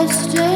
[0.00, 0.49] you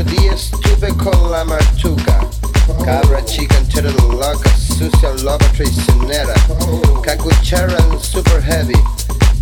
[0.00, 2.26] The días estuve con la martuga,
[2.82, 6.32] cabra chica entera loca, sucia, loba, traicionera,
[7.02, 8.80] cacucharan super heavy,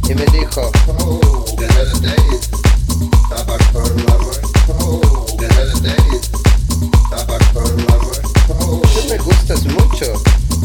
[0.08, 0.68] y me dijo,
[1.56, 2.40] The other day,
[3.22, 3.56] estaba
[5.38, 5.46] The
[5.80, 6.20] day,
[8.82, 10.12] Tú me gustas mucho,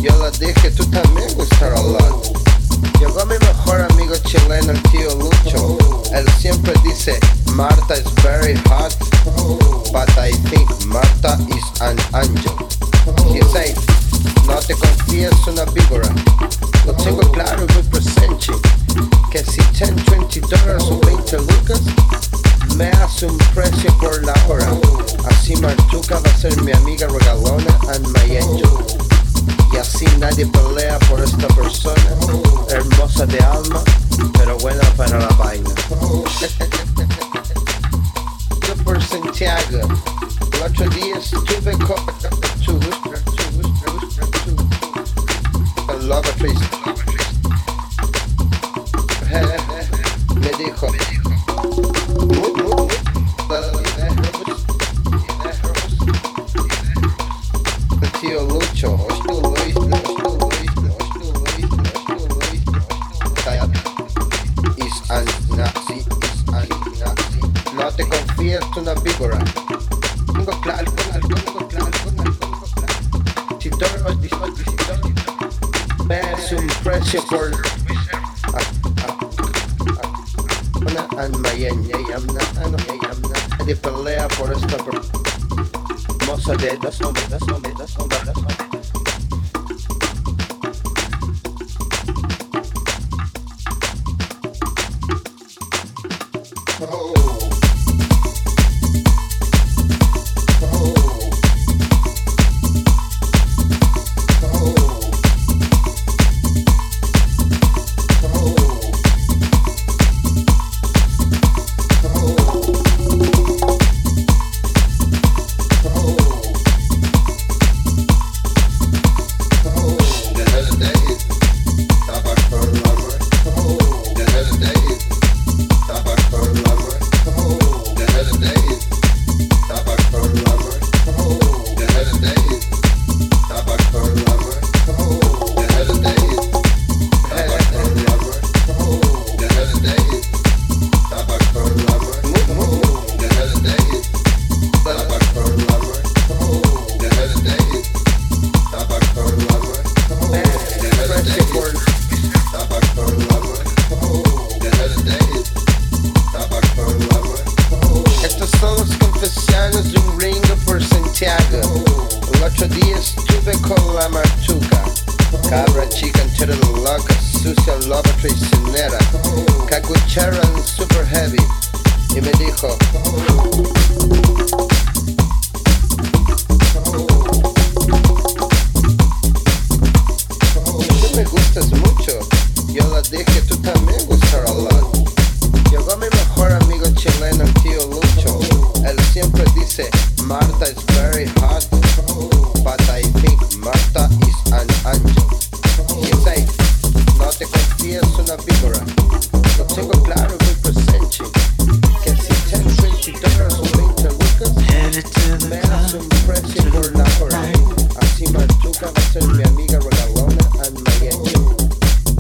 [0.02, 2.63] yo la dije, tú también gustar a lot.
[3.00, 5.78] Llegó mi mejor amigo chileno, el tío Lucho.
[6.14, 7.20] Él siempre dice,
[7.54, 8.96] Marta is very hot,
[9.92, 12.56] but I think Marta is an angel.
[13.34, 13.74] He say,
[14.48, 16.10] no te confíes una víbora.
[16.86, 18.54] Lo tengo claro y muy presente.
[19.32, 21.82] Que si 10, 20 dólares o 20 lucas,
[22.76, 24.68] me hace un precio por la hora.
[25.26, 29.13] Así Martuca va a ser mi amiga regalona and my angel.
[29.74, 32.16] Y así nadie pelea por esta persona,
[32.70, 33.82] hermosa de alma,
[34.38, 35.70] pero buena para la vaina.
[38.68, 39.80] Yo por Santiago,
[40.54, 42.06] el otro día estuve con
[46.08, 47.13] Love Me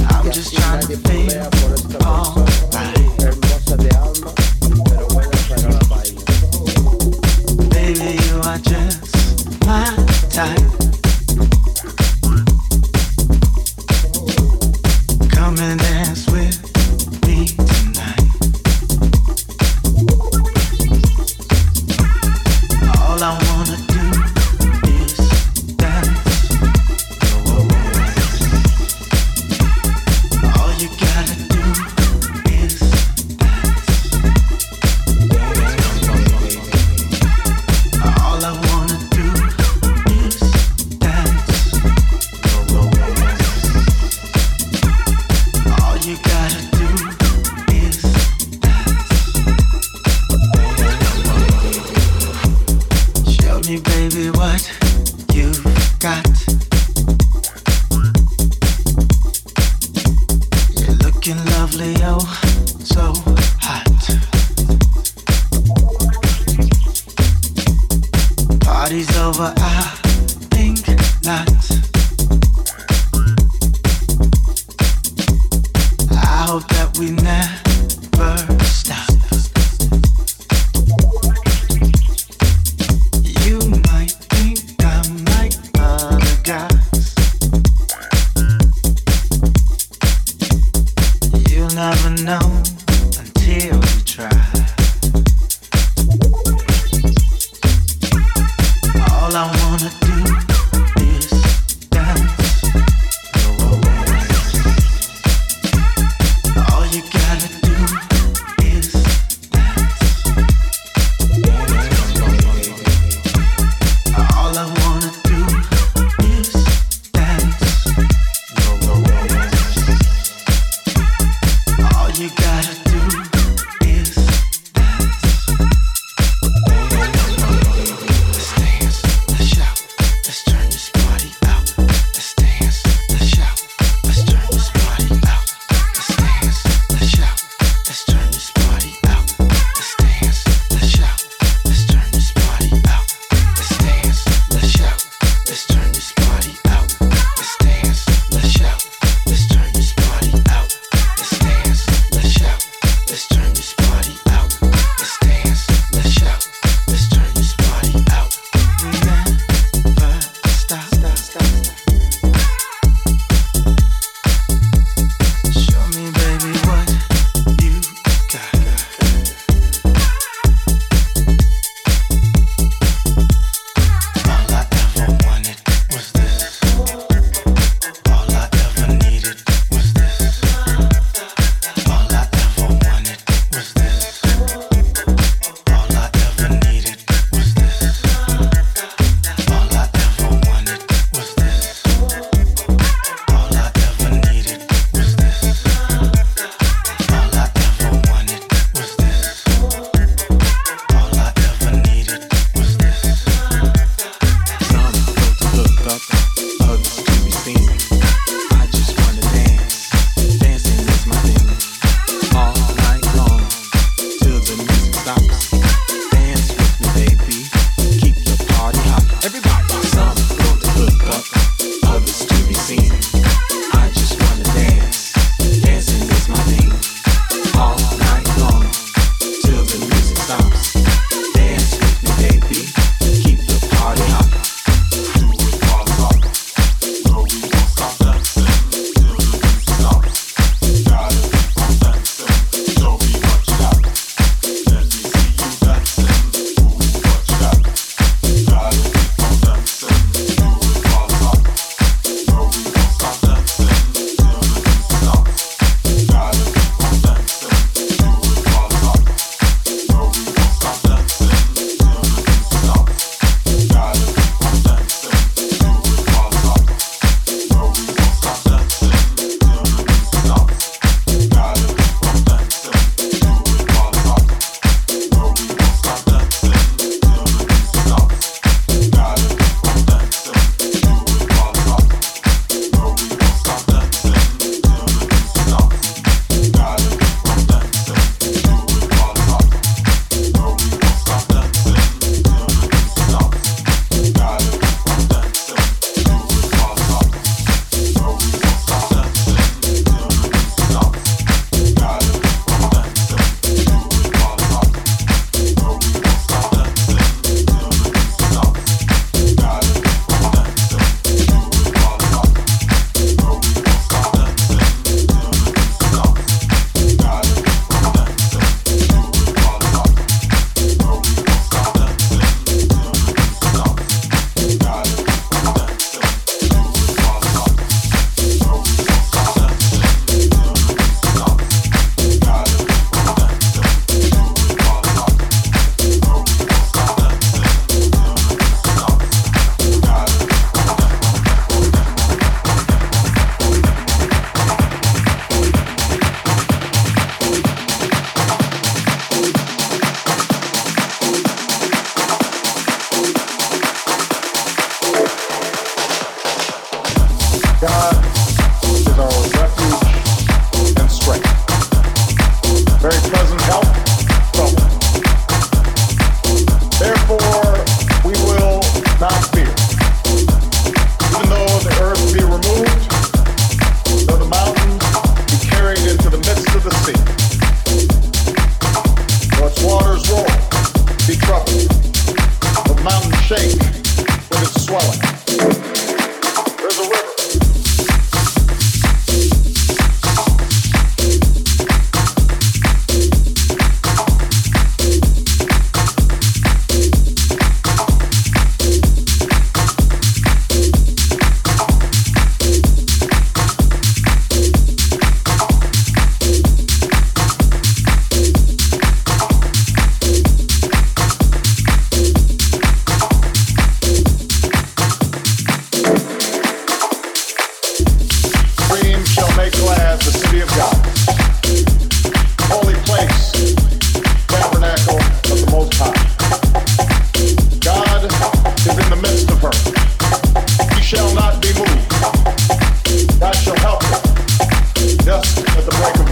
[0.09, 2.72] I'm just trying to think.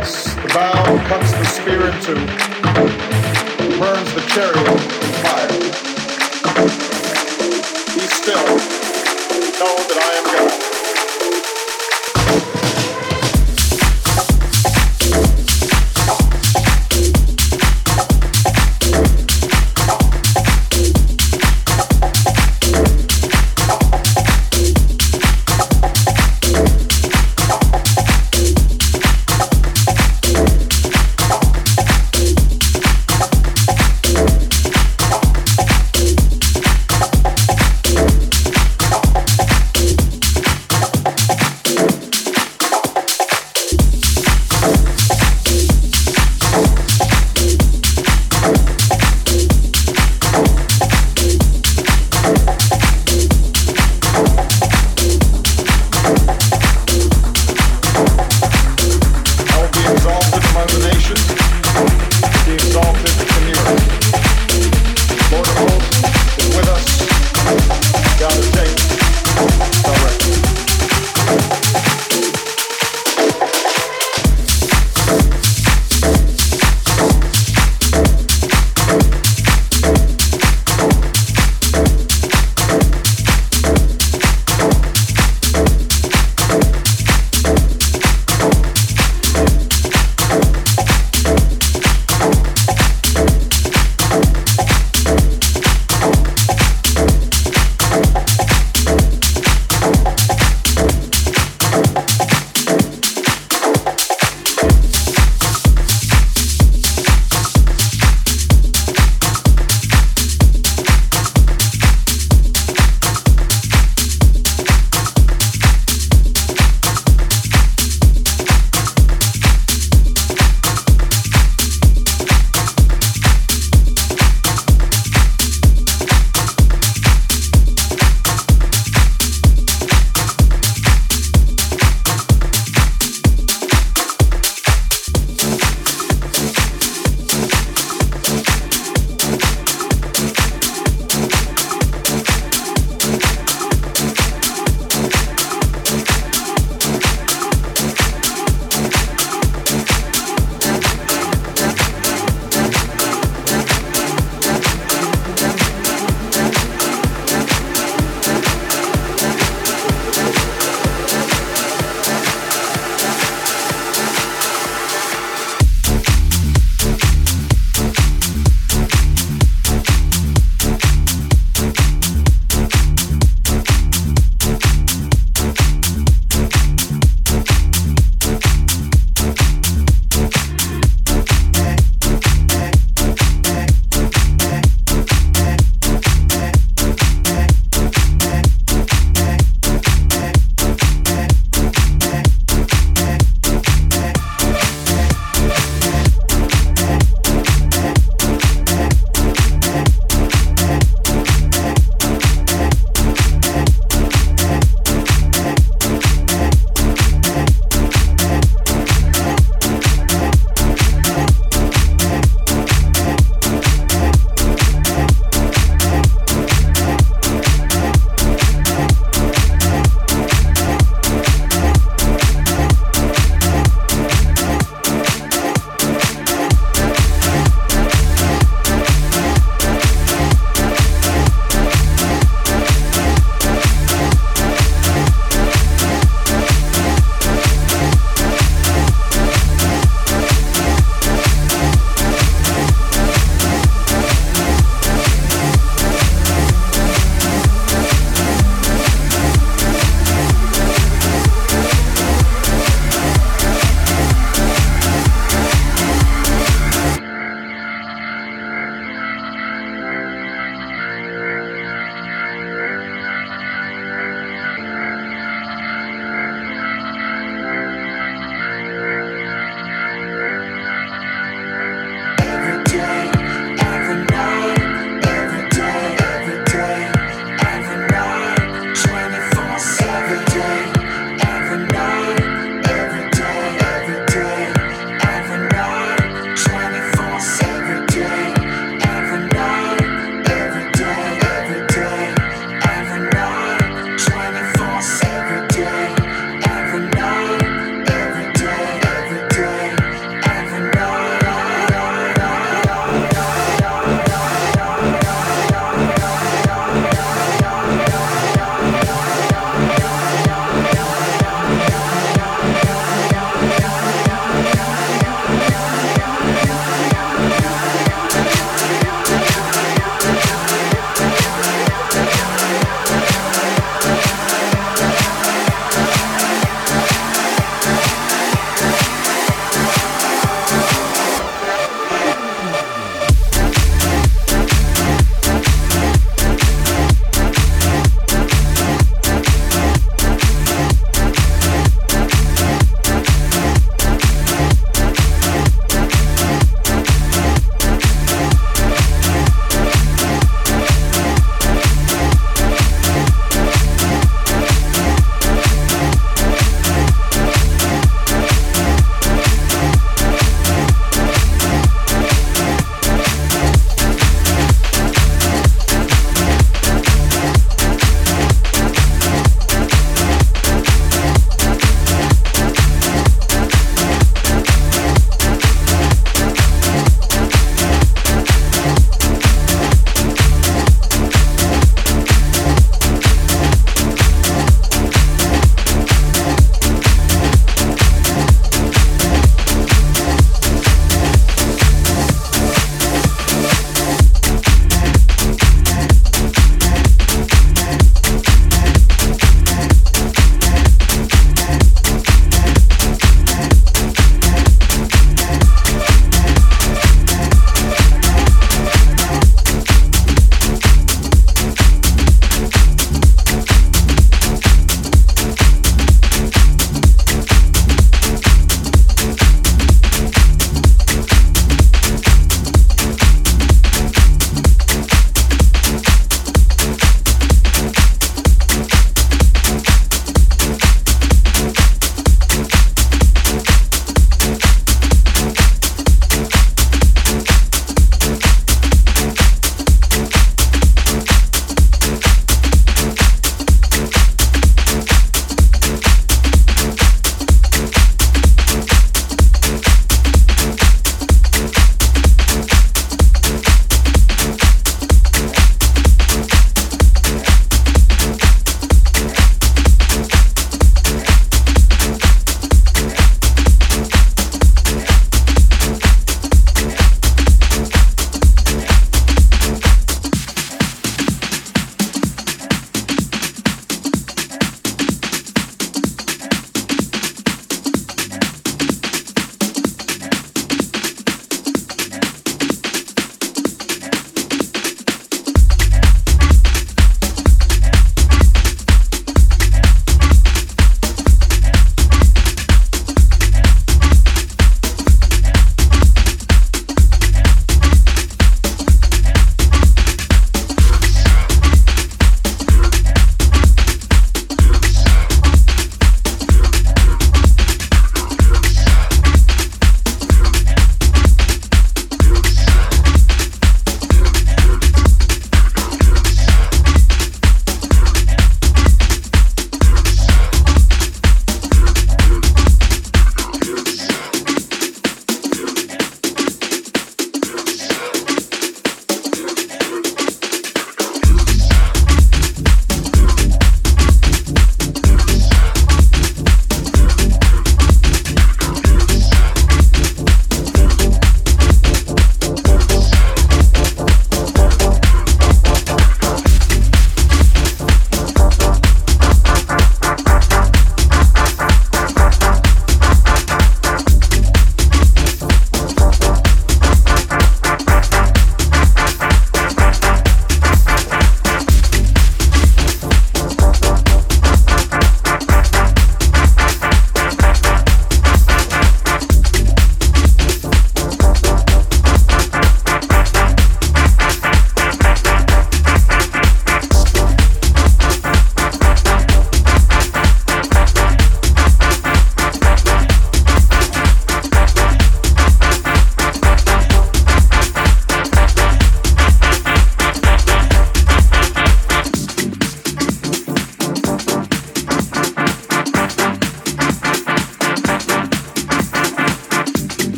[0.00, 2.14] Breaks the bow, cuts the spear in two,
[3.78, 5.48] burns the chariot in fire.
[7.94, 8.46] Be still,
[9.60, 10.79] know that I am God.